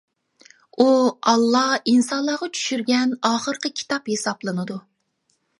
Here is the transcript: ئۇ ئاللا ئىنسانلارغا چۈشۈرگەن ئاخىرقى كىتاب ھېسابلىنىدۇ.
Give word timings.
ئۇ 0.77 0.87
ئاللا 1.33 1.61
ئىنسانلارغا 1.93 2.49
چۈشۈرگەن 2.55 3.15
ئاخىرقى 3.31 3.73
كىتاب 3.83 4.13
ھېسابلىنىدۇ. 4.15 4.83